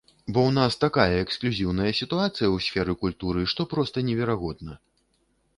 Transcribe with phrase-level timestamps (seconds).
[0.33, 4.73] Бо ў нас такая эксклюзіўная сітуацыя ў сферы культуры, што проста неверагодна.